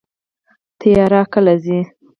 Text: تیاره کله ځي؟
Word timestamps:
تیاره 0.79 1.21
کله 1.33 1.53
ځي؟ 1.63 1.79